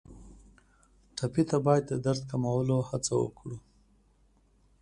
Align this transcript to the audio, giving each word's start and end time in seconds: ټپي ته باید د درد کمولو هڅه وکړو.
ټپي 1.15 1.43
ته 1.49 1.57
باید 1.65 1.83
د 1.89 1.93
درد 2.05 2.21
کمولو 2.31 2.77
هڅه 2.89 3.13
وکړو. 3.21 3.57